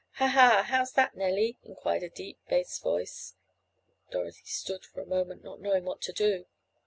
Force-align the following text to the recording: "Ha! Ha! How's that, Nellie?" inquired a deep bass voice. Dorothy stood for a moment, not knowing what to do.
"Ha! 0.13 0.25
Ha! 0.29 0.65
How's 0.67 0.93
that, 0.93 1.15
Nellie?" 1.15 1.59
inquired 1.61 2.01
a 2.01 2.09
deep 2.09 2.39
bass 2.49 2.79
voice. 2.79 3.35
Dorothy 4.09 4.45
stood 4.45 4.83
for 4.83 4.99
a 5.01 5.05
moment, 5.05 5.43
not 5.43 5.61
knowing 5.61 5.85
what 5.85 6.01
to 6.01 6.11
do. 6.11 6.45